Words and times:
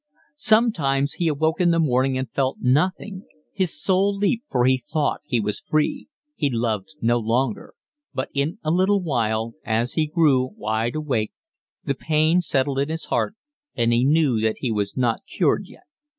Sometimes 0.41 1.13
he 1.13 1.27
awoke 1.27 1.61
in 1.61 1.69
the 1.69 1.77
morning 1.77 2.17
and 2.17 2.27
felt 2.31 2.57
nothing; 2.59 3.27
his 3.53 3.79
soul 3.79 4.15
leaped, 4.17 4.49
for 4.49 4.65
he 4.65 4.79
thought 4.79 5.21
he 5.25 5.39
was 5.39 5.59
free; 5.59 6.07
he 6.35 6.49
loved 6.49 6.95
no 7.03 7.19
longer; 7.19 7.75
but 8.11 8.29
in 8.33 8.57
a 8.63 8.71
little 8.71 8.99
while, 9.03 9.53
as 9.63 9.93
he 9.93 10.07
grew 10.07 10.43
wide 10.57 10.95
awake, 10.95 11.33
the 11.85 11.93
pain 11.93 12.41
settled 12.41 12.79
in 12.79 12.89
his 12.89 13.05
heart, 13.13 13.35
and 13.75 13.93
he 13.93 14.03
knew 14.03 14.41
that 14.41 14.57
he 14.57 14.71
was 14.71 14.97
not 14.97 15.19
cured 15.27 15.67
yet. 15.67 15.83